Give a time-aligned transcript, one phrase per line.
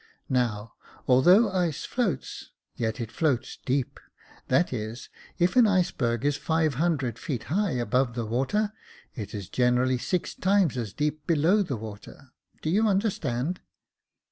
[0.31, 0.73] Now,
[1.07, 3.99] although ice floats, yet it floats deep:
[4.47, 8.73] that is, if an iceberg is five hundred feet high above the water,
[9.13, 12.31] it is generally six times as deep below the water—
[12.63, 13.59] do you understand